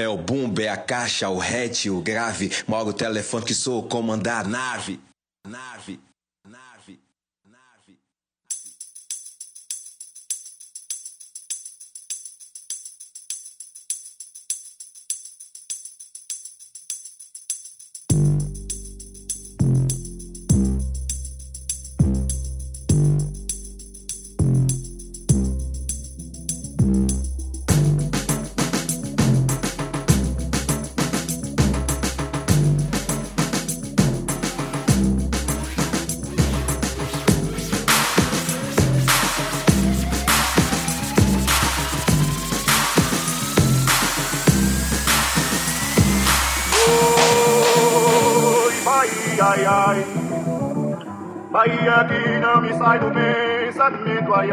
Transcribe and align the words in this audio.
É 0.00 0.08
o 0.08 0.16
bumbo, 0.16 0.62
é 0.62 0.68
a 0.70 0.78
caixa, 0.78 1.28
o 1.28 1.38
hatch, 1.38 1.84
o 1.86 2.00
grave. 2.00 2.50
Moro 2.66 2.88
o 2.88 2.92
telefone 2.94 3.44
que 3.44 3.54
sou 3.54 3.82
comandar 3.82 4.46
a 4.46 4.48
nave. 4.48 4.98
Nave. 5.46 6.00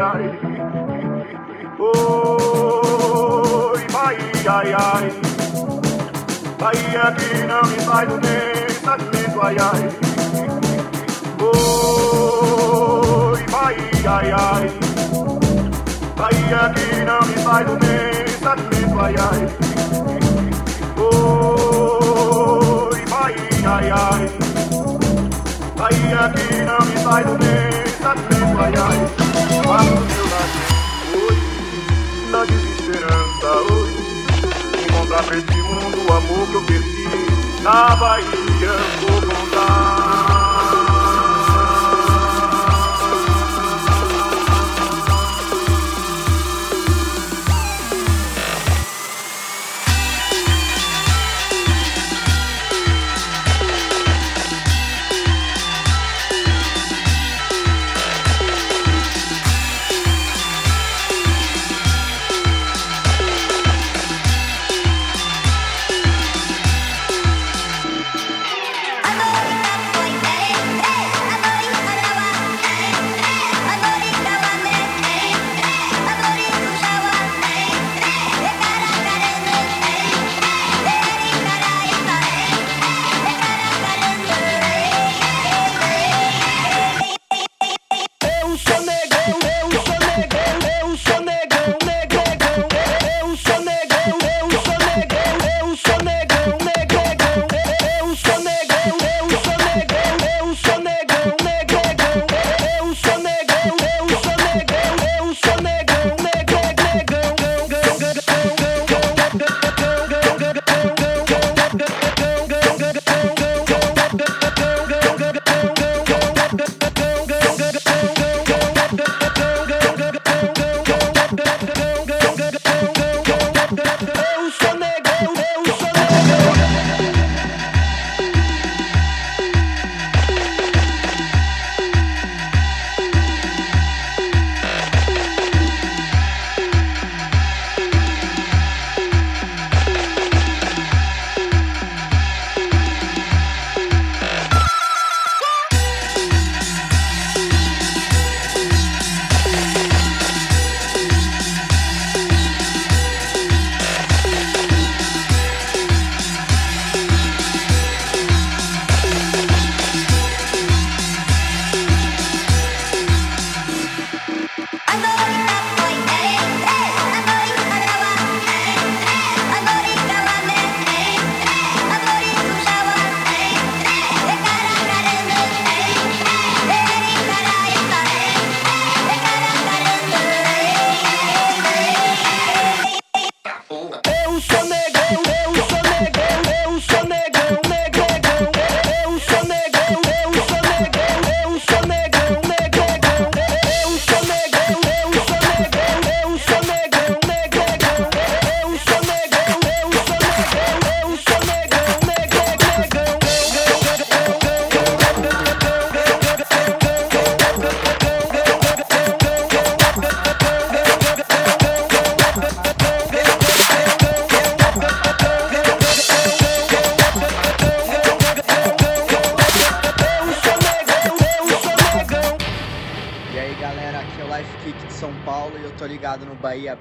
ai. 0.00 0.30
Oi, 1.78 3.86
Bahia, 3.92 4.52
ai 4.52 4.72
ai. 4.72 5.12
Bahia 6.58 7.12
que 7.16 7.28
não 7.46 7.62
me 7.68 7.78
sai 7.80 8.06
do 8.06 8.18
pensamento, 8.18 9.40
ai 9.42 9.56
ai. 9.58 9.88
Oi, 11.40 13.42
Bahia, 13.50 14.10
ai 14.10 14.30
ai. 14.32 14.70
Bahia 16.16 16.72
que 16.74 17.04
não 17.04 17.20
me 17.26 17.36
sai 17.42 17.64
do 17.64 17.76
pensamento, 17.76 19.00
ai 19.00 19.14
ai. 19.16 19.48
Oi, 21.76 23.00
Bahia, 23.10 23.70
ai 23.70 23.90
ai. 23.90 24.30
Aí 25.80 26.12
aqui 26.12 26.48
não 26.64 26.80
me 26.86 26.96
sai 27.02 27.24
do 27.24 27.34
pensamento, 27.38 28.58
ai 28.58 28.74
ai 28.76 29.07
Meu 29.68 29.74
nascer 29.76 31.14
hoje, 31.14 32.30
na 32.30 32.42
desesperança 32.46 33.48
hoje 33.70 33.98
Encontrar 34.82 35.22
pra 35.24 35.36
esse 35.36 35.62
mundo 35.62 36.08
o 36.08 36.12
amor 36.14 36.48
que 36.48 36.54
eu 36.54 36.62
perdi 36.62 37.04
Na 37.62 37.94
Bahia 37.96 38.72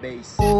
Base. 0.02 0.57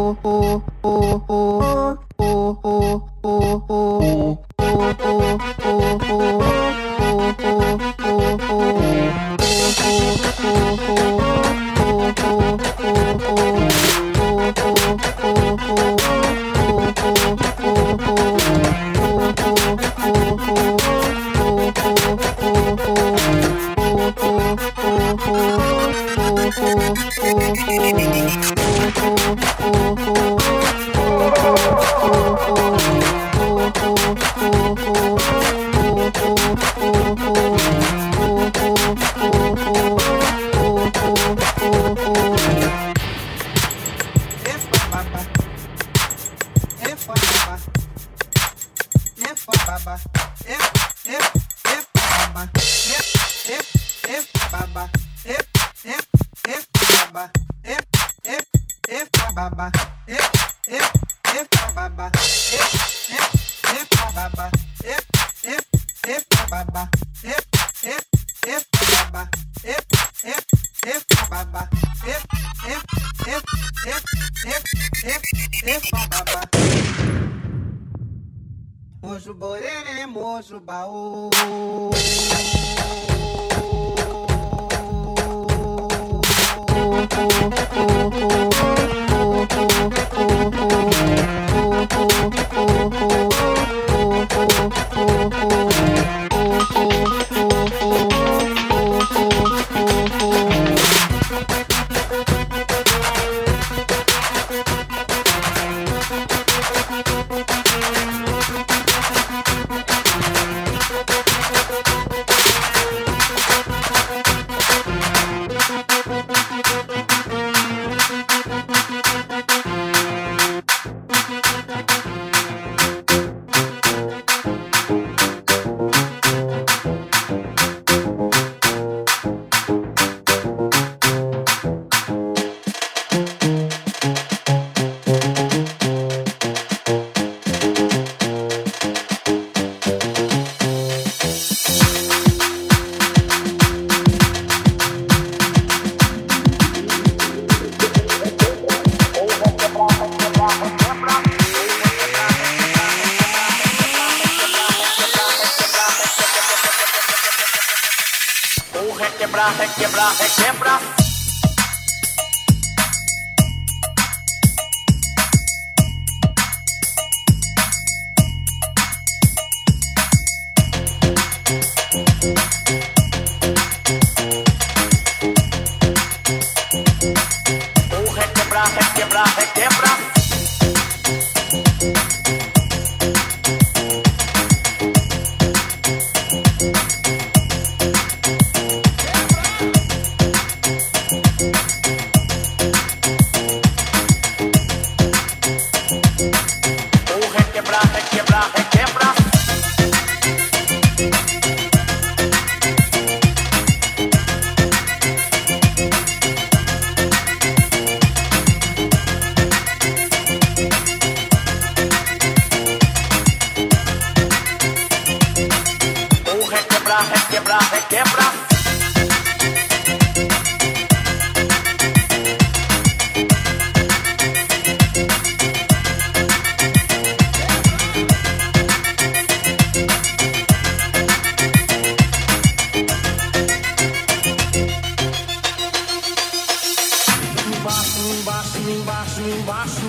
embaixo, 238.78 239.20
embaixo. 239.20 239.86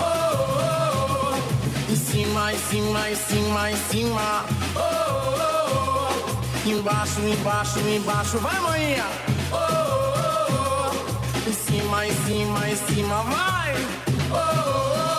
Oh, 0.00 0.04
oh, 0.04 1.34
oh. 1.34 1.92
Em 1.92 1.96
cima, 1.96 2.52
em 2.52 2.58
cima, 2.58 3.10
em 3.10 3.16
cima, 3.16 3.70
em 3.70 3.76
cima. 3.76 4.44
Oh, 4.76 4.80
oh, 4.80 4.82
oh. 5.36 6.66
oh. 6.66 6.68
Embaixo, 6.68 7.20
embaixo, 7.20 7.78
embaixo. 7.80 8.38
Vai, 8.38 8.60
maninha. 8.60 9.06
Oh, 9.52 9.56
oh, 9.56 10.90
oh. 10.92 11.48
Em 11.48 11.52
cima, 11.52 12.06
em 12.06 12.14
cima, 12.26 12.70
em 12.70 12.76
cima. 12.76 13.22
Vai. 13.22 13.74
Oh, 14.30 14.34
oh, 14.34 15.06
oh. 15.06 15.09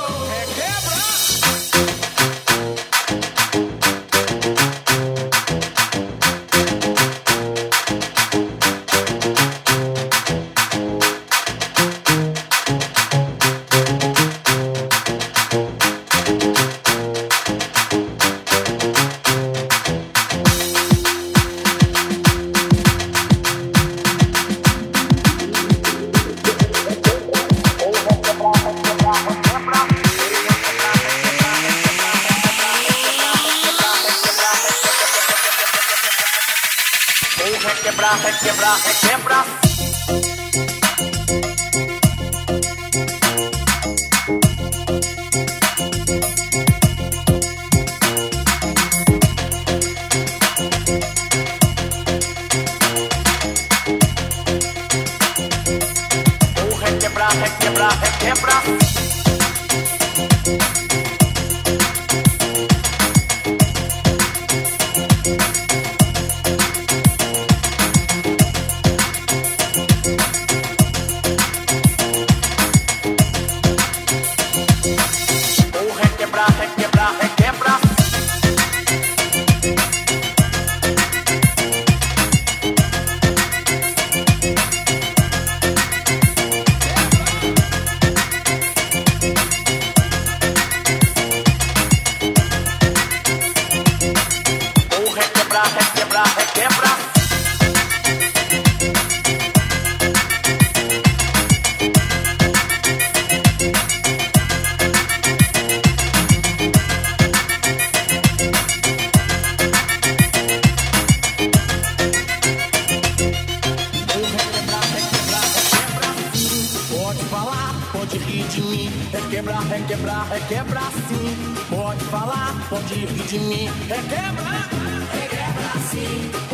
Quebrar, 119.87 120.27
é 120.31 120.39
quebrar 120.47 120.91
sim. 121.07 121.55
Pode 121.69 122.03
falar, 122.05 122.53
pode 122.69 122.93
rir 122.93 123.23
de 123.27 123.39
mim. 123.39 123.69
É 123.89 123.97
quebrar, 123.97 124.69
é 125.13 125.27
quebrar 125.27 125.79
sim. 125.89 126.50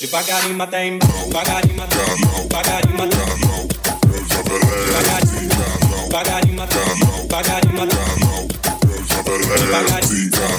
Devagarinho 0.00 0.54
matem, 0.56 0.98
devagarinho 0.98 1.74
matem, 1.76 2.06
devagarinho 2.48 2.96
matem. 2.98 3.20
Devagarinho, 4.86 5.66
devagarinho 6.06 6.54
matem, 6.54 6.88
devagarinho 7.28 7.74
matem. 7.76 8.06
Devagarinho, 8.36 9.56
devagarinho 9.56 10.55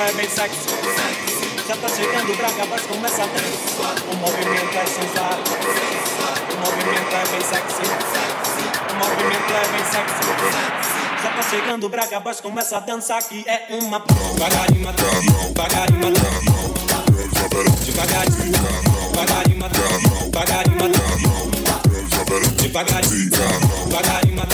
é 0.00 0.12
bem 0.12 0.28
sexy. 0.28 0.68
Já 1.68 1.76
tá 1.76 1.88
chegando 1.88 2.36
pra 2.36 2.48
acabar, 2.48 2.80
começa 2.80 3.22
a 3.22 3.26
dançar. 3.26 3.94
O 4.10 4.16
movimento 4.16 4.76
é 4.76 4.86
sensato, 4.86 5.52
o 6.52 6.56
movimento 6.60 7.14
é 7.14 7.26
bem 7.30 7.40
sexy, 7.40 7.82
o 8.90 8.94
movimento 8.94 9.52
é 9.52 9.68
bem 9.72 9.84
sexy. 9.84 10.24
Já 11.22 11.30
tá 11.30 11.42
chegando 11.42 11.88
Braga 11.88 12.20
Boys, 12.20 12.40
começa 12.40 12.76
a 12.76 12.80
dançar 12.80 13.22
que 13.22 13.44
é 13.48 13.66
uma 13.70 13.98
Devagarinho 14.00 14.92
devagarinho 14.92 15.52
Devagarinho, 15.54 16.12
devagarinho 17.86 18.52
devagarinho 19.12 19.68
Devagarinho, 20.26 20.90
devagarinho 22.56 23.30
devagarinho 23.88 24.44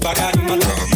Devagarinho, 0.00 0.95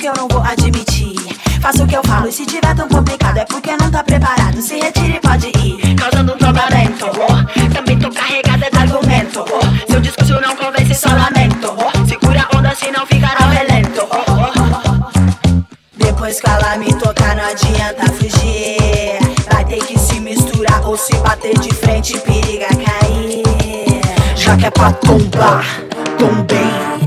talo. 0.00 0.08
Mas 0.08 0.08
vem 0.08 0.08
sem 0.08 0.08
cantar 0.08 0.08
de 0.08 0.08
galo 0.08 0.08
que 0.08 0.08
eu 0.08 0.12
não 0.16 0.28
vou 0.28 0.42
admitir. 0.42 1.20
E 2.26 2.32
se 2.32 2.46
tiver 2.46 2.74
tão 2.74 2.88
complicado 2.88 3.38
é 3.38 3.44
porque 3.44 3.76
não 3.76 3.90
tá 3.90 4.02
preparado. 4.02 4.60
Se 4.60 4.78
retire 4.78 5.16
e 5.16 5.20
pode 5.20 5.48
ir, 5.48 5.94
causando 5.94 6.32
um 6.32 6.38
tombamento. 6.38 7.06
Oh, 7.06 7.74
também 7.74 7.98
tô 7.98 8.10
carregada 8.10 8.70
de 8.70 8.78
argumento. 8.78 9.44
Oh, 9.50 9.90
seu 9.90 10.00
discurso 10.00 10.40
não 10.40 10.56
convence, 10.56 10.94
só 10.94 11.08
lamento. 11.10 11.74
Oh, 11.76 12.08
segura 12.08 12.46
a 12.50 12.56
onda, 12.56 12.74
se 12.74 12.90
não 12.90 13.06
ficará 13.06 13.46
relento. 13.46 14.06
Depois 15.96 16.40
que 16.40 16.48
ela 16.48 16.76
me 16.76 16.94
tocar, 16.94 17.36
não 17.36 17.44
adianta 17.44 18.12
fugir. 18.12 19.18
Vai 19.52 19.64
ter 19.64 19.84
que 19.84 19.98
se 19.98 20.20
misturar 20.20 20.86
ou 20.86 20.96
se 20.96 21.14
bater 21.18 21.58
de 21.58 21.74
frente, 21.74 22.18
periga 22.20 22.68
cair. 22.68 23.42
Já 24.36 24.56
que 24.56 24.66
é 24.66 24.70
pra 24.70 24.92
tombar, 24.92 25.64
tombei. 26.18 26.99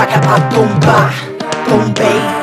É 0.00 0.18
pra 0.18 0.40
tombar, 0.48 1.14
tombei. 1.68 2.41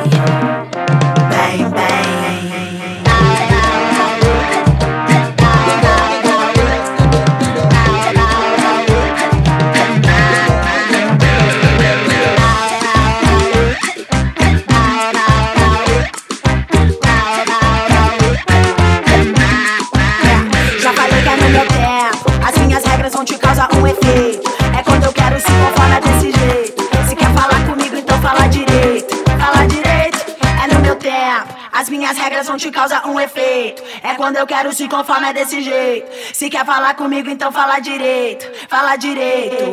Vão 32.50 32.58
te 32.58 32.70
causar 32.70 33.06
um 33.06 33.18
efeito. 33.20 33.82
É 34.02 34.14
quando 34.14 34.36
eu 34.36 34.46
quero 34.46 34.72
se 34.74 34.88
conformar 34.88 35.32
desse 35.32 35.62
jeito. 35.62 36.10
Se 36.32 36.50
quer 36.50 36.66
falar 36.66 36.94
comigo, 36.94 37.30
então 37.30 37.52
fala 37.52 37.78
direito. 37.78 38.50
Fala 38.68 38.96
direito. 38.96 39.64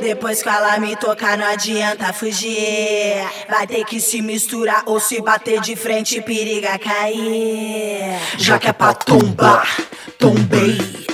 Depois 0.00 0.42
que 0.42 0.48
ela 0.48 0.78
me 0.78 0.96
tocar, 0.96 1.38
não 1.38 1.46
adianta 1.46 2.12
fugir. 2.12 3.24
Vai 3.48 3.66
ter 3.68 3.84
que 3.84 4.00
se 4.00 4.20
misturar 4.20 4.82
ou 4.86 4.98
se 4.98 5.20
bater 5.20 5.60
de 5.60 5.76
frente, 5.76 6.20
periga 6.20 6.76
cair. 6.78 8.18
Já 8.36 8.58
que 8.58 8.68
é 8.68 8.72
pra 8.72 8.94
tombar, 8.94 9.68
tombei. 10.18 11.06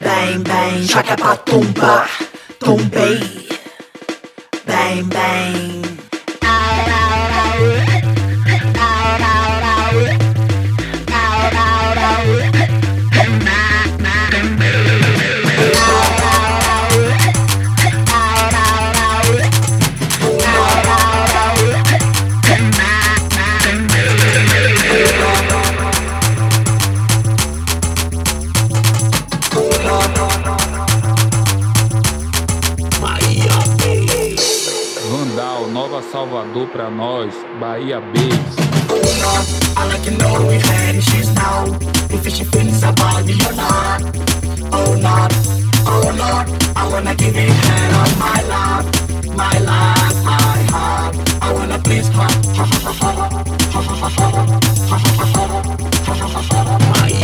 Bem, 0.00 0.40
bem, 0.40 0.82
já 0.82 1.02
que 1.04 1.12
é 1.12 1.16
pra 1.16 1.36
tombar, 1.36 2.10
tombei. 2.58 3.20
Bem, 4.66 5.04
bem. 5.04 5.93
Feels 42.44 42.82
about 42.84 43.26
me 43.26 43.34
or 43.34 43.52
not. 43.54 44.00
Not, 45.02 45.32
not. 46.16 46.46
I 46.76 46.88
wanna 46.88 47.16
give 47.16 47.36
it 47.36 47.50
head 47.50 47.94
on 48.00 48.18
my 48.20 48.42
my 49.34 49.58
my. 49.66 49.94
Ha 56.96 57.23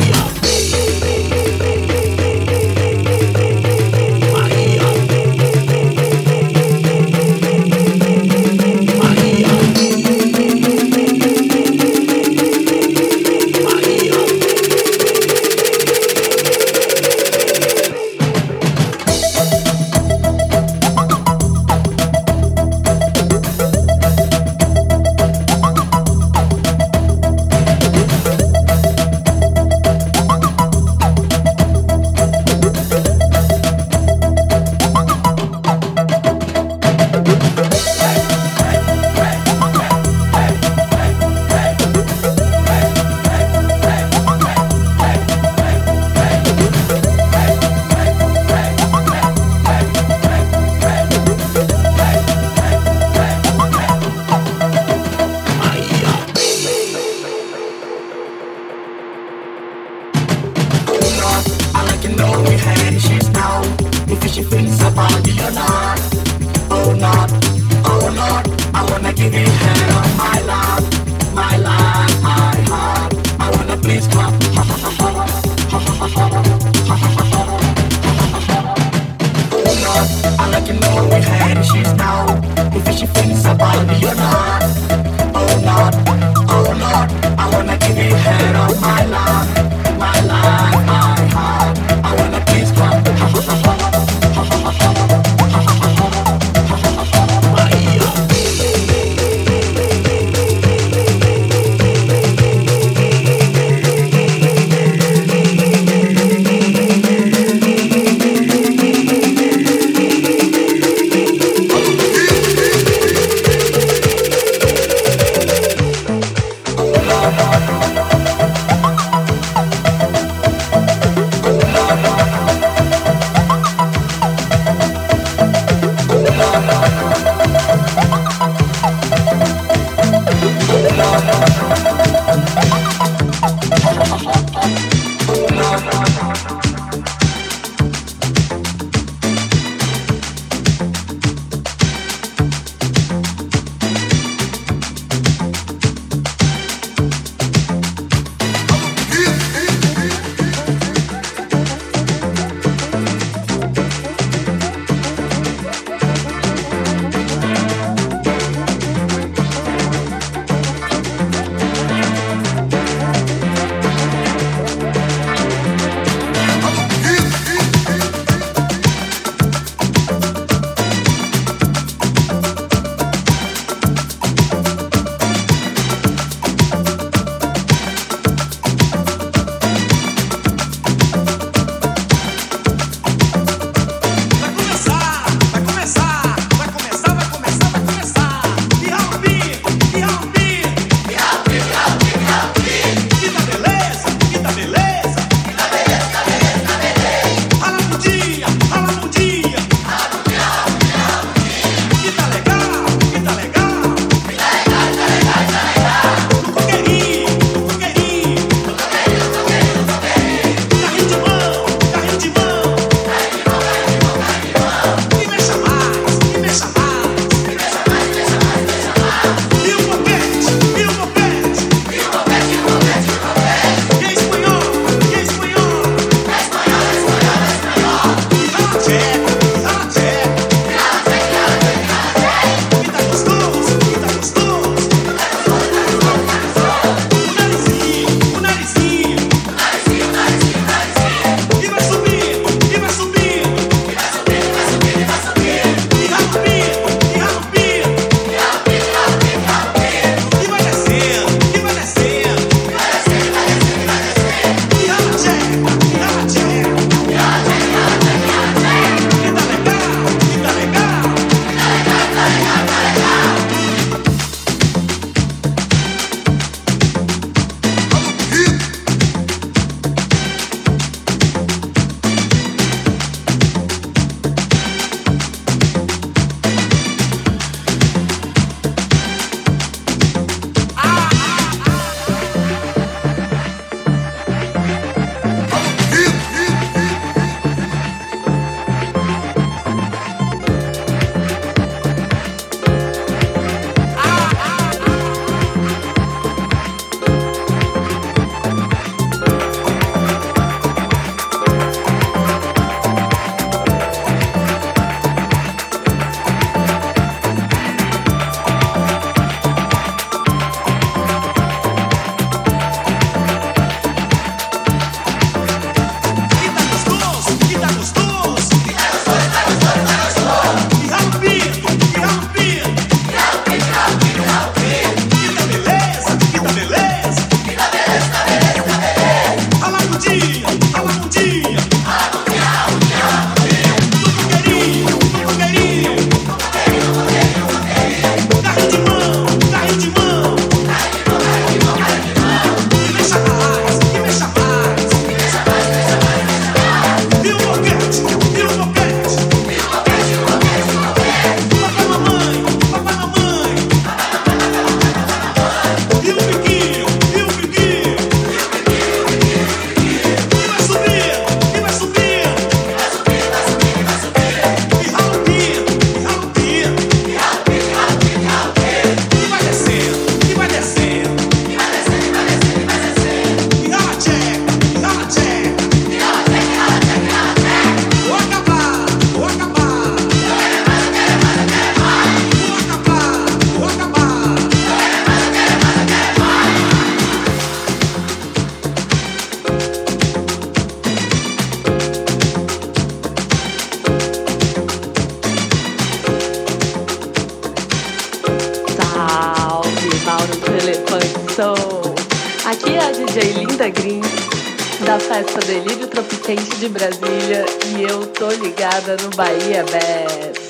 Tropicente 406.31 406.61
de 406.61 406.69
Brasília, 406.69 407.45
e 407.77 407.83
eu 407.83 408.07
tô 408.07 408.29
ligada 408.31 408.97
no 409.03 409.11
Bahia 409.16 409.64
Bass. 409.64 410.50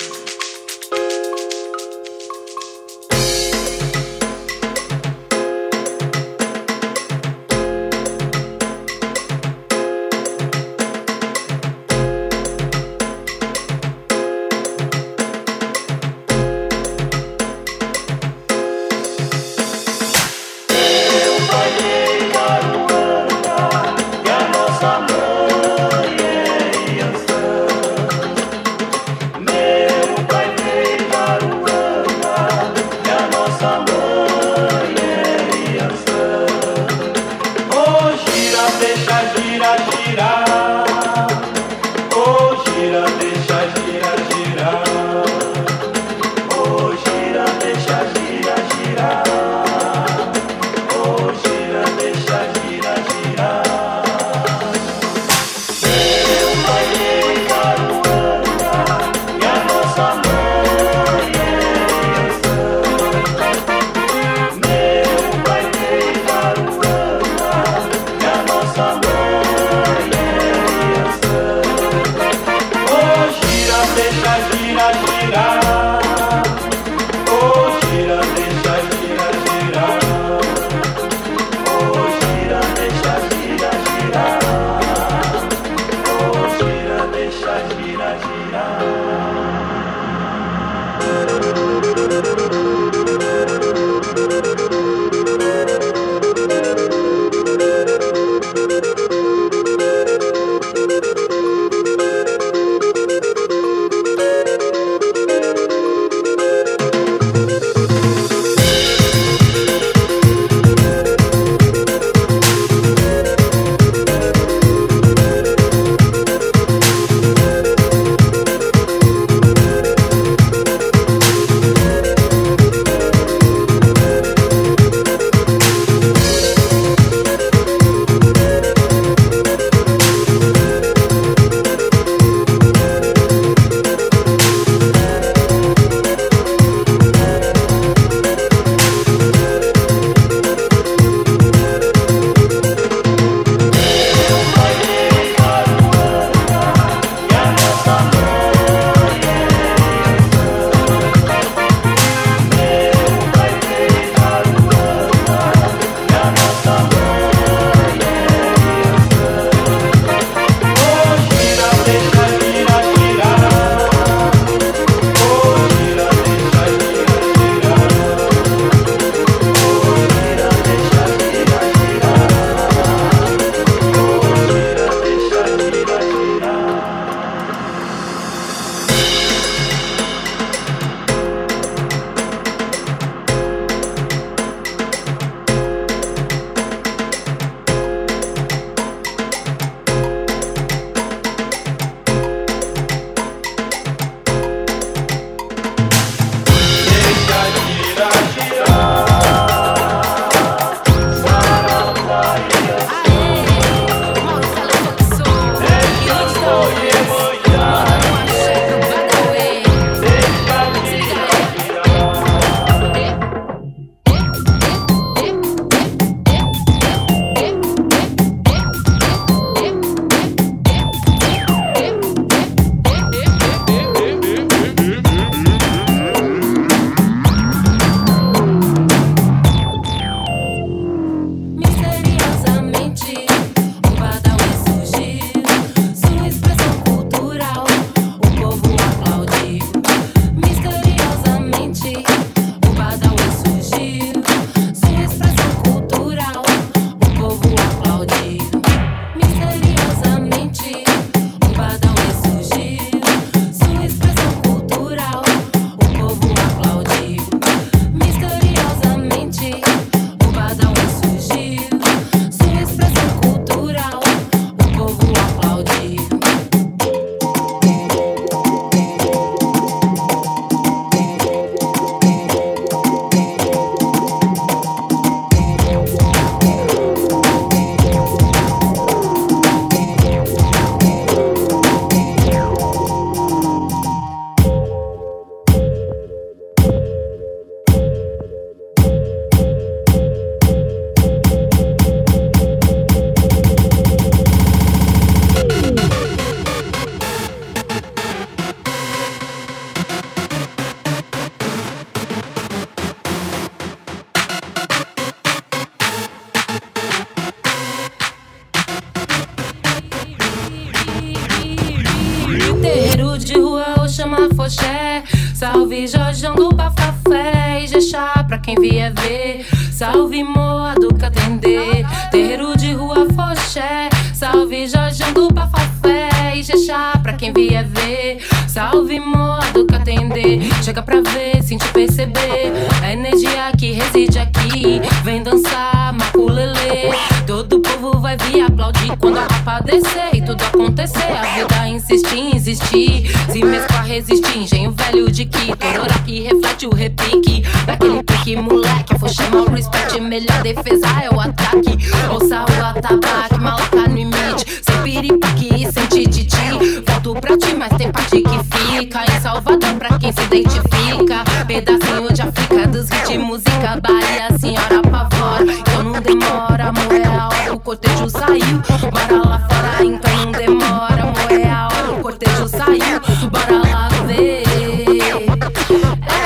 Sem 355.31 355.49
piripaque 355.49 355.49
e 355.55 355.72
sem 355.72 355.87
tititi. 355.87 356.83
Volto 356.87 357.14
pra 357.20 357.37
ti, 357.37 357.55
mas 357.57 357.72
tem 357.76 357.91
parte 357.91 358.22
que 358.22 358.59
fica. 358.59 359.05
Em 359.05 359.20
Salvador, 359.20 359.74
pra 359.74 359.99
quem 359.99 360.12
se 360.12 360.22
identifica. 360.22 361.24
Pedacinho 361.47 362.12
de 362.12 362.22
África, 362.22 362.66
dos 362.68 362.91
hits 362.91 363.09
de 363.09 363.18
música. 363.18 363.81
Bahia, 363.83 364.26
a 364.28 364.39
senhora 364.39 364.78
apavora. 364.78 365.53
Então 365.53 365.83
não 365.83 366.01
demora, 366.01 366.68
amor, 366.68 366.95
é 366.95 367.07
a 367.07 367.28
hora. 367.28 367.55
O 367.55 367.61
cortejo 367.61 368.09
saiu. 368.09 368.62
Bora 368.91 369.28
lá 369.28 369.39
fora, 369.49 369.85
então 369.85 370.16
não 370.24 370.33
demora, 370.33 371.03
amor, 371.03 371.33
é 371.33 371.51
a 371.51 371.68
hora. 371.68 371.93
O 371.93 372.01
cortejo 372.01 372.49
saiu. 372.49 373.01
Bora 373.31 373.68
lá 373.68 373.89
ver. 374.07 374.43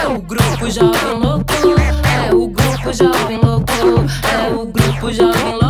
É 0.02 0.07
o 0.09 0.20
grupo 0.20 0.70
jovem 0.70 1.18
louco. 1.20 1.52
É 2.28 2.34
o 2.34 2.48
grupo 2.48 2.92
jovem 2.92 3.38
louco. 3.38 3.72
É 4.32 4.55
o 4.55 4.66
grupo 4.66 5.12
jovem 5.12 5.52
louco. 5.52 5.63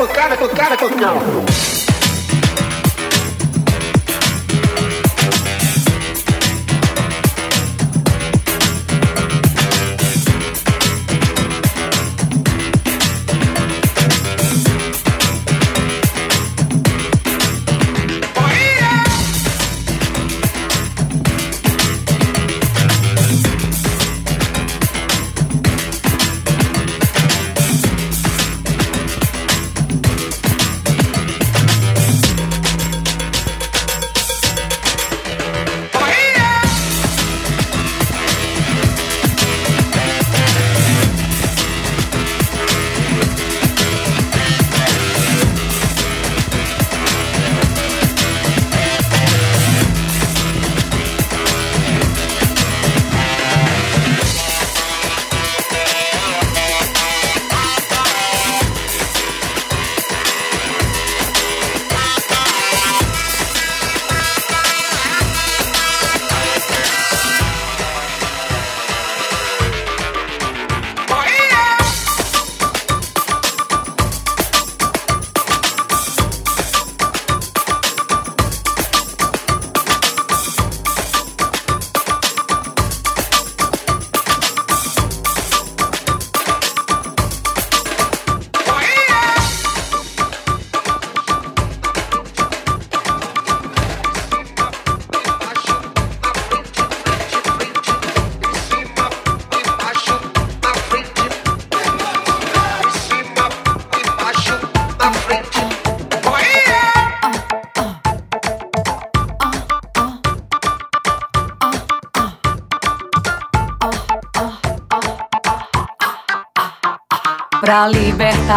Solta 0.00 0.34
pancada, 0.34 0.76
pancada, 0.78 1.20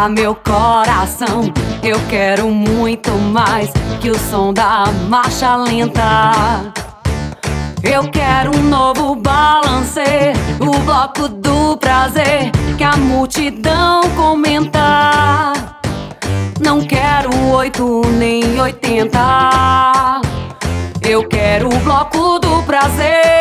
meu 0.10 0.34
coração, 0.36 1.54
eu 1.84 2.00
quero 2.10 2.50
muito 2.50 3.12
mais 3.12 3.70
que 4.02 4.10
o 4.10 4.18
som 4.18 4.52
da 4.52 4.86
marcha 5.08 5.56
lenta. 5.56 6.74
Eu 7.84 8.10
quero 8.10 8.58
um 8.58 8.64
novo 8.64 9.16
balancê, 9.16 10.34
o 10.60 10.80
bloco 10.80 11.28
do 11.28 11.78
prazer 11.78 12.52
que 12.76 12.84
a 12.84 12.98
multidão 12.98 14.02
comenta. 14.16 15.54
Não 16.60 16.82
quero 16.82 17.30
oito 17.52 18.02
nem 18.18 18.60
oitenta. 18.60 20.22
Eu 21.02 21.28
quero 21.28 21.70
o 21.70 21.80
bloco 21.80 22.40
do 22.40 22.64
prazer. 22.64 23.34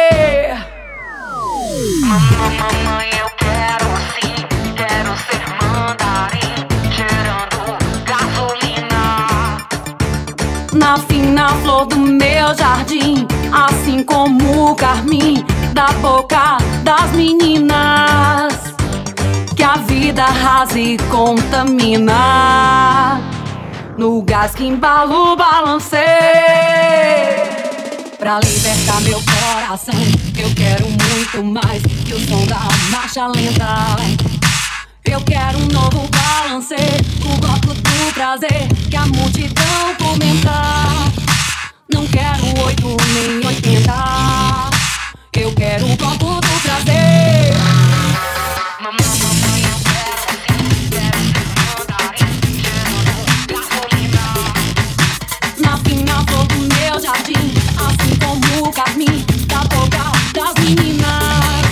Na 10.92 10.98
fina 10.98 11.48
flor 11.62 11.86
do 11.86 11.96
meu 11.96 12.54
jardim, 12.54 13.26
assim 13.50 14.02
como 14.04 14.72
o 14.72 14.74
carmim 14.76 15.42
da 15.72 15.86
boca 16.02 16.58
das 16.84 17.10
meninas. 17.12 18.52
Que 19.56 19.62
a 19.62 19.76
vida 19.76 20.22
rasa 20.22 20.78
e 20.78 20.98
contamina. 21.08 22.12
No 23.96 24.20
gás 24.20 24.54
que 24.54 24.66
embala 24.66 25.32
o 25.32 25.34
balancê. 25.34 25.96
Pra 28.18 28.38
libertar 28.40 29.00
meu 29.00 29.18
coração, 29.22 29.94
eu 30.36 30.54
quero 30.54 30.84
muito 30.90 31.42
mais 31.42 31.82
que 32.04 32.12
o 32.12 32.20
som 32.20 32.44
da 32.44 32.60
marcha 32.90 33.28
lenta. 33.28 34.31
Eu 35.04 35.20
quero 35.22 35.58
um 35.58 35.66
novo 35.66 36.08
balancê, 36.08 36.76
o 37.24 37.36
bloco 37.40 37.74
do 37.74 38.14
prazer 38.14 38.68
que 38.88 38.96
a 38.96 39.04
multidão 39.06 39.94
comenta. 39.98 40.52
Não 41.92 42.06
quero 42.06 42.44
oito 42.64 42.96
nem 43.12 43.46
oitenta, 43.46 44.70
eu 45.34 45.52
quero 45.54 45.86
o 45.90 45.96
bloco 45.96 46.40
do 46.40 46.60
prazer. 46.62 47.52
Na 55.58 55.76
fina 55.78 56.24
flor 56.26 56.46
do 56.46 56.58
meu 56.58 57.00
jardim, 57.00 57.52
assim 57.76 58.16
como 58.16 58.68
o 58.68 58.72
carmim 58.72 59.24
da 59.46 59.60
boca 59.64 60.12
das 60.32 60.54
meninas. 60.64 61.66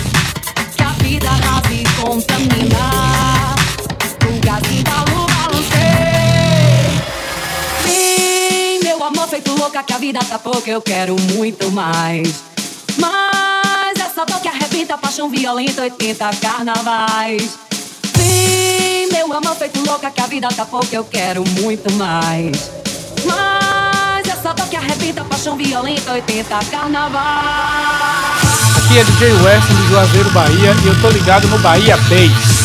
Que 0.75 0.83
a 0.83 0.89
vida 1.03 1.29
rasa 1.29 1.73
e 1.73 1.83
contamina. 2.01 2.90
Louca, 9.71 9.83
que 9.83 9.93
a 9.93 9.97
vida 9.97 10.19
tá 10.19 10.37
pouca, 10.37 10.69
eu 10.69 10.81
quero 10.81 11.15
muito 11.33 11.71
mais. 11.71 12.43
Mas 12.97 13.97
essa 13.97 14.25
dor 14.25 14.41
que 14.41 14.47
arrebenta, 14.49 14.97
paixão 14.97 15.29
violenta, 15.29 15.81
80 15.83 16.29
carnavais. 16.41 17.57
Sim, 18.13 19.07
meu 19.13 19.31
amor 19.31 19.55
feito 19.55 19.81
louca, 19.85 20.11
que 20.11 20.21
a 20.21 20.27
vida 20.27 20.49
tá 20.49 20.65
pouca, 20.65 20.93
eu 20.93 21.05
quero 21.05 21.43
muito 21.61 21.89
mais. 21.93 22.69
Mas 23.25 24.27
essa 24.27 24.53
dor 24.53 24.67
que 24.67 24.75
arrebenta, 24.75 25.23
paixão 25.23 25.55
violenta, 25.55 26.11
80 26.11 26.59
carnaval. 26.69 27.21
Aqui 28.77 28.99
é 28.99 29.03
DJ 29.05 29.31
Weston 29.31 29.73
de 29.73 29.87
Juazeiro, 29.87 30.29
Bahia 30.31 30.75
e 30.83 30.87
eu 30.87 31.01
tô 31.01 31.09
ligado 31.09 31.47
no 31.47 31.57
Bahia 31.59 31.95
Bass. 31.95 32.60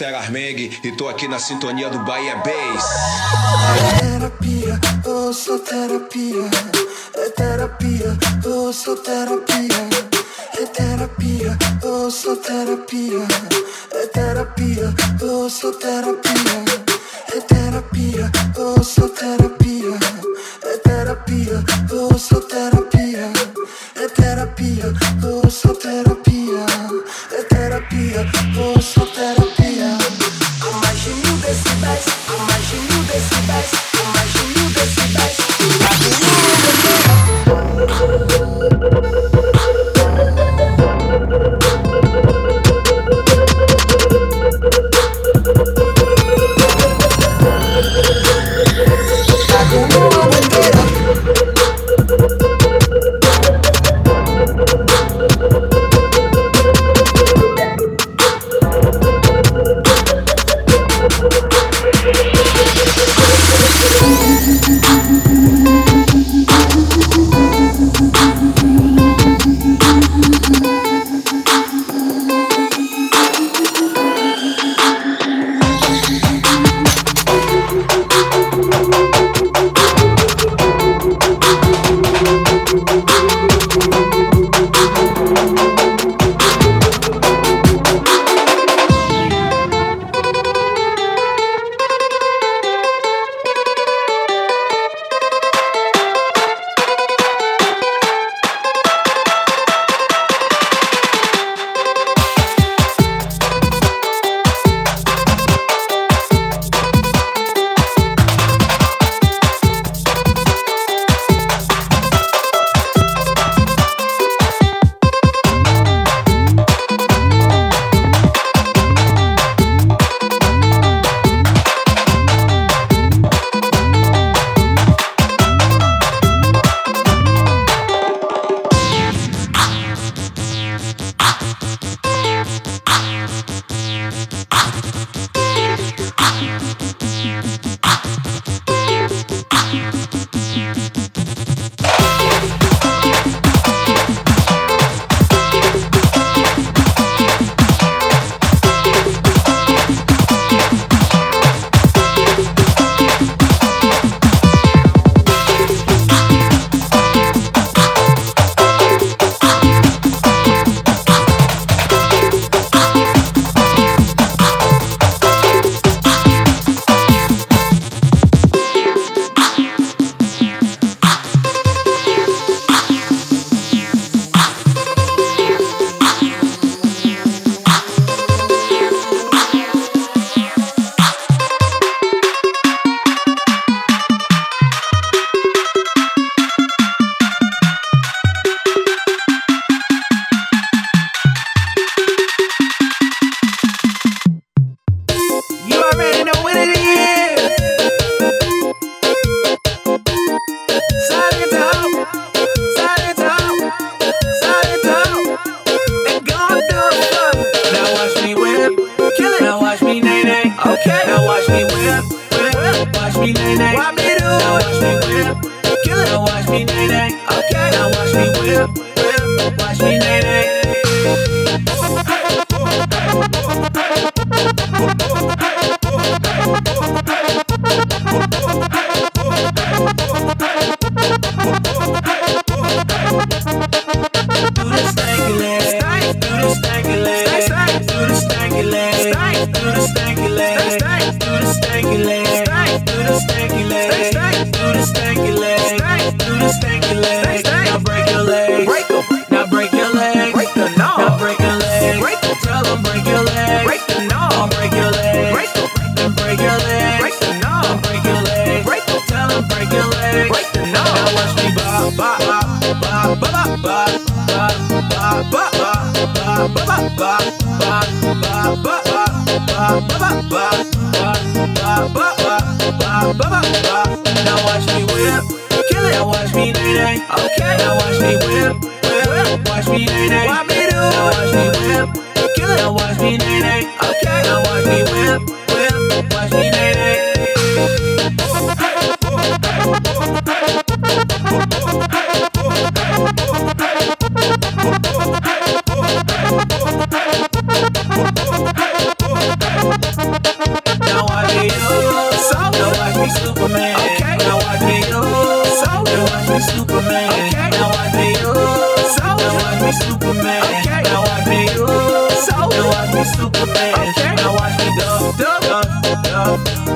Esther 0.00 0.14
Armeng 0.14 0.70
e 0.82 0.92
tô 0.92 1.10
aqui 1.10 1.28
na 1.28 1.38
sintonia 1.38 1.90
do 1.90 1.98
Bahia 1.98 2.36
Bass. 2.36 2.89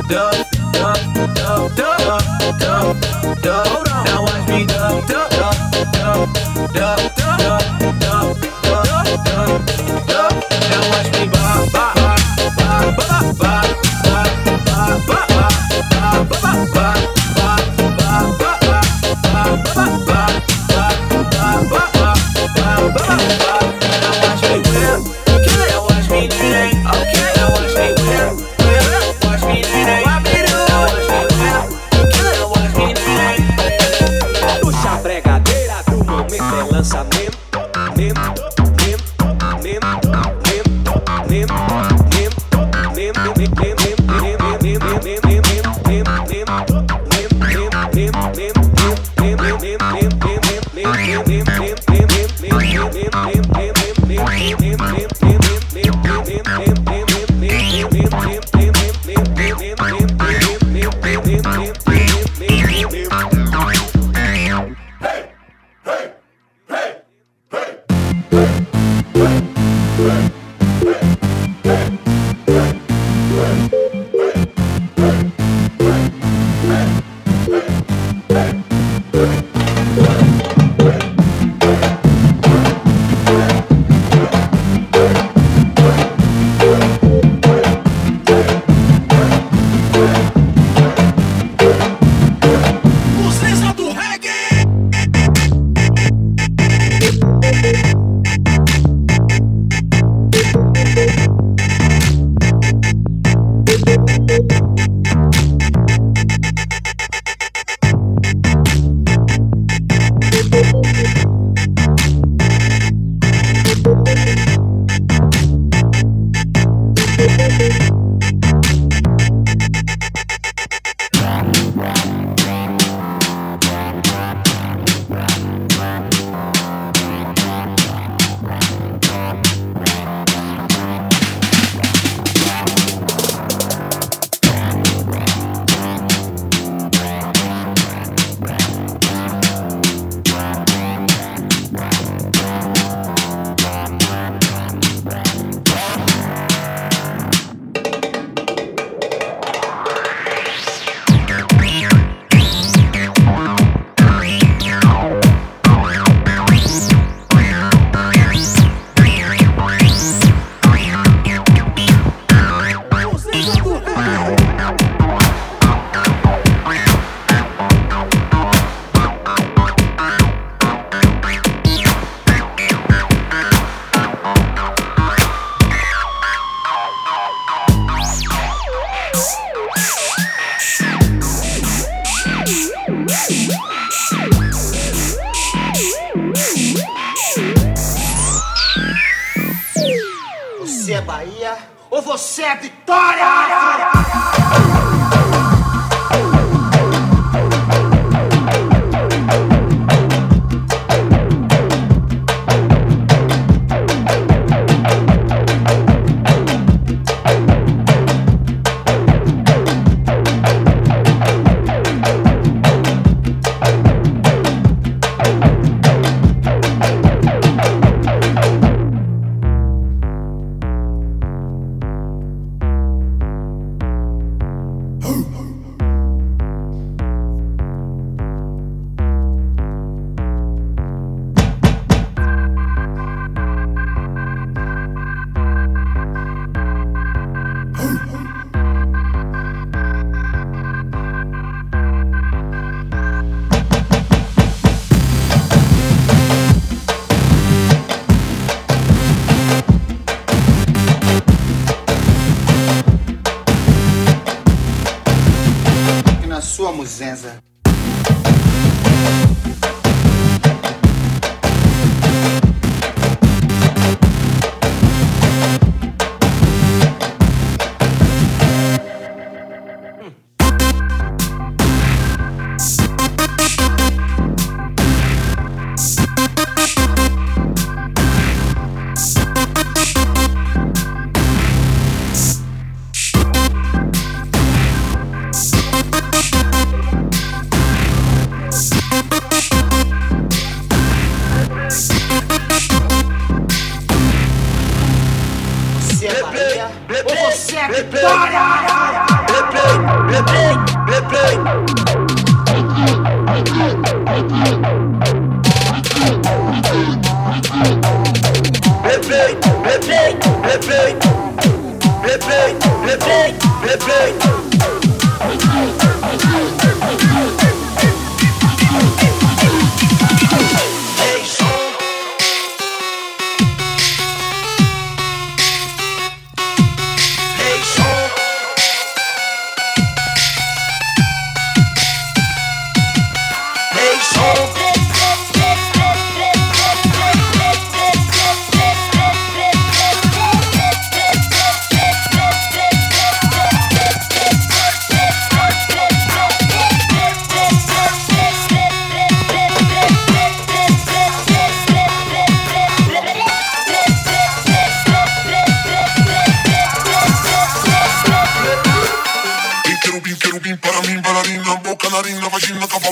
Dub 0.09 0.35
dub 0.73 1.35
dub 1.35 1.77
dub 1.77 2.61
dub 2.61 3.43
dub 3.43 3.74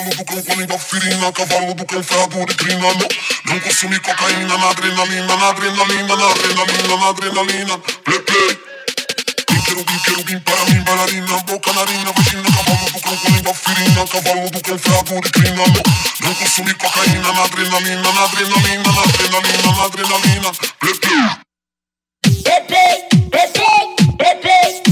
cavalo 0.02 0.10
do 0.10 0.24
tronco, 0.42 0.78
firina. 0.78 1.32
Cavalo 1.32 1.74
do 1.74 1.86
cão, 1.86 2.02
ferrado 2.02 2.46
de 2.46 2.54
crina. 2.54 2.80
Não, 2.80 3.08
não 3.46 3.60
consumi 3.60 3.98
cocaína 4.00 4.58
na 4.58 4.70
adrenalina, 4.70 5.36
na 5.36 5.48
adrenalina, 5.48 6.16
na 6.16 6.30
adrenalina, 6.30 6.96
na 6.96 7.08
adrenalina. 7.08 7.78
Play, 8.04 8.18
play. 8.20 8.58
Quero 9.64 9.84
quero 9.84 10.40
para 10.40 10.64
mim, 10.66 10.82
bailarina, 10.82 11.38
boca, 11.46 11.72
narina, 11.72 12.12
vagina, 12.12 12.42
cavalo 12.42 12.90
do 12.90 13.00
cão, 13.00 13.54
firina, 13.54 14.06
cavalo 14.06 14.50
do 14.50 14.60
cão, 14.60 14.78
ferrado 14.78 15.20
de 15.20 15.30
crina, 15.30 15.56
não, 15.56 16.28
não 16.28 16.34
consumi 16.34 16.74
cocaína, 16.74 17.32
na 17.32 17.44
adrenalina, 17.44 18.12
na 18.12 18.24
adrenalina, 18.24 18.92
na 18.92 19.02
adrenalina, 19.02 19.72
na 19.76 19.84
adrenalina, 19.84 20.52
play, 20.78 20.94
play. 20.94 21.30
Play, 22.42 22.60
play, 22.66 23.08
play, 23.30 23.48
play, 23.54 23.96
play, 24.18 24.34
play. 24.42 24.91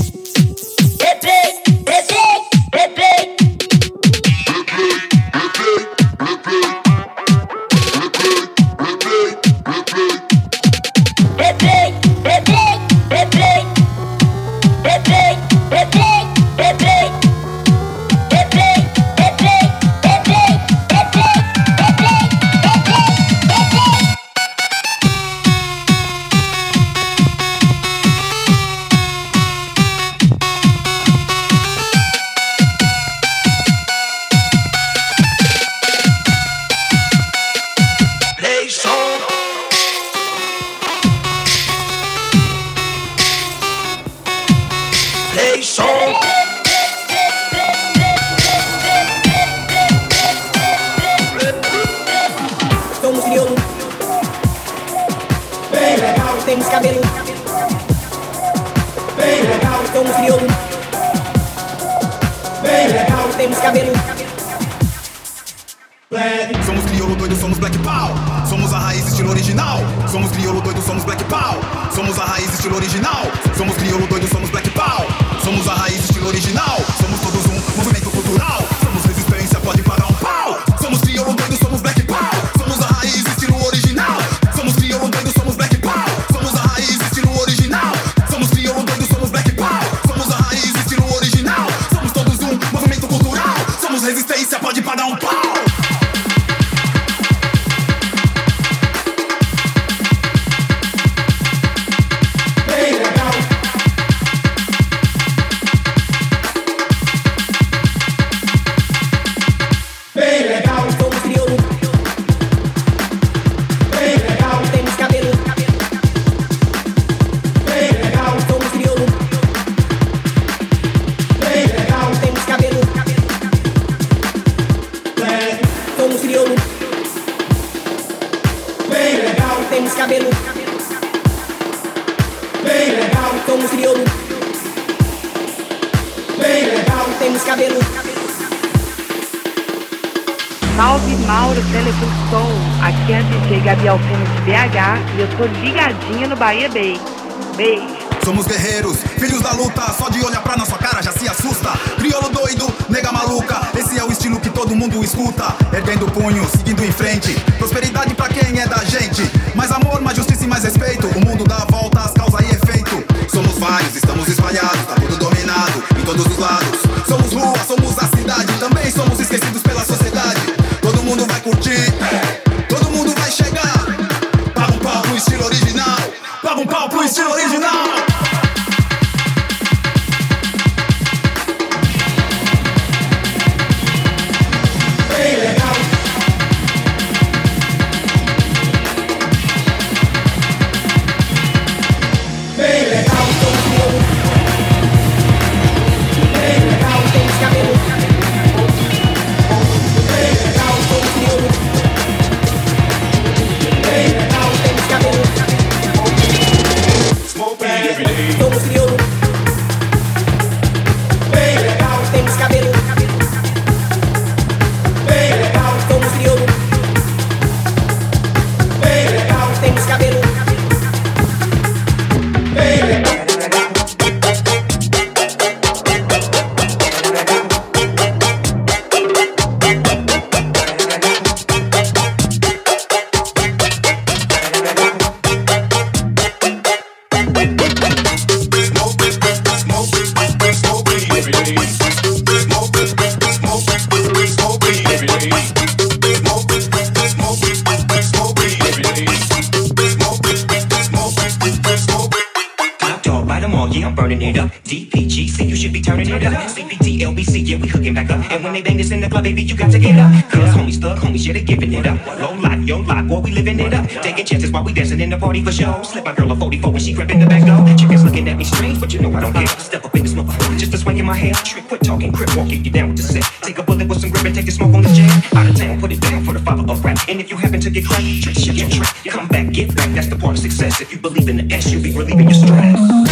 Yeah, 261.19 261.33
they 261.33 261.43
giving 261.43 261.73
it 261.73 261.87
up. 261.87 261.99
Low 262.19 262.35
life, 262.35 262.63
yo 262.67 262.79
life, 262.79 263.09
boy, 263.09 263.21
we 263.21 263.33
living 263.33 263.59
it 263.61 263.75
up. 263.75 263.89
Taking 264.03 264.25
chances 264.25 264.51
while 264.51 264.65
we 264.65 264.73
dancing 264.73 265.01
in 265.01 265.11
the 265.11 265.19
party 265.19 265.43
for 265.43 265.53
show. 265.53 265.83
Slip 265.83 266.05
my 266.05 266.15
girl 266.15 266.31
a 266.33 266.37
44 266.37 266.73
when 266.73 266.81
she 266.81 266.95
crept 266.95 267.11
in 267.11 267.21
the 267.21 267.27
back 267.27 267.45
door. 267.47 267.67
Chickens 267.77 268.05
looking 268.05 268.29
at 268.29 268.37
me 268.37 268.45
strange, 268.45 268.81
but 268.81 268.93
you 268.93 269.01
know 269.01 269.13
I 269.17 269.21
don't 269.21 269.33
care. 269.33 269.47
Step 269.47 269.85
up 269.85 269.95
in 269.97 270.03
this 270.03 270.15
motherfucker, 270.15 270.59
just 270.59 270.75
a 270.75 270.79
swing 270.79 270.99
in 270.99 271.07
my 271.07 271.17
hair. 271.17 271.35
Trick, 271.35 271.67
quit 271.69 271.83
talking, 271.83 272.13
crip 272.13 272.35
walk, 272.37 272.53
if 272.53 272.65
you 272.65 272.71
down 272.71 272.89
with 272.89 272.99
the 272.99 273.03
set. 273.03 273.25
Take 273.43 273.59
a 273.59 273.63
bullet 273.63 273.89
with 273.89 274.01
some 274.01 274.11
grip 274.11 274.25
and 274.25 274.35
take 274.35 274.49
a 274.49 274.53
smoke 274.53 274.75
on 274.75 274.83
the 274.83 274.91
jam. 274.91 275.23
Out 275.37 275.49
of 275.49 275.57
town, 275.57 275.81
put 275.81 275.93
it 275.93 276.01
down 276.01 276.25
for 276.25 276.33
the 276.33 276.41
father 276.41 276.71
of 276.71 276.85
rap. 276.85 276.99
And 277.09 277.21
if 277.21 277.31
you 277.31 277.37
happen 277.37 277.61
to 277.61 277.71
get 277.71 277.87
cracked, 277.87 278.23
trick, 278.23 278.37
shit, 278.37 278.55
your 278.55 278.69
trick. 278.69 278.89
Come 279.13 279.29
back, 279.29 279.53
get 279.53 279.75
back, 279.75 279.91
that's 279.95 280.09
the 280.09 280.17
part 280.17 280.37
of 280.37 280.43
success. 280.43 280.81
If 280.81 280.93
you 280.93 280.99
believe 280.99 281.29
in 281.29 281.37
the 281.37 281.55
S, 281.55 281.73
you'll 281.73 281.83
be 281.83 281.93
relieving 281.93 282.29
your 282.29 282.39
stress. 282.39 283.10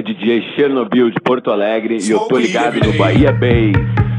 É 0.00 0.02
DJ 0.02 0.42
Chernobyl 0.56 1.10
de 1.10 1.20
Porto 1.20 1.50
Alegre 1.50 1.98
e 2.00 2.10
eu 2.10 2.20
tô 2.20 2.38
ligado 2.38 2.80
no 2.80 2.92
Bahia 2.94 3.30
Bass. 3.32 4.09